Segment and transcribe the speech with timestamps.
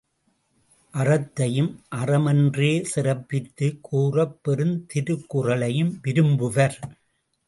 [0.93, 1.69] அறத்தையும்
[1.89, 6.77] அறம் என்றே சிறப்பித்துக் கூறப்பெறும் திருக்குறளையும் விரும்புவர்.